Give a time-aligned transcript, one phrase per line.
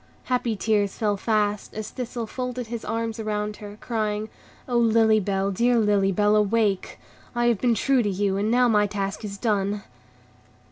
[0.23, 4.29] Happy tears fell fast, as Thistle folded his arms around her, crying,
[4.67, 6.97] "O Lily Bell, dear Lily Bell, awake!
[7.35, 9.83] I have been true to you, and now my task is done."